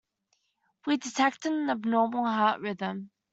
[0.87, 3.11] We detected an abnormal heart rhythm.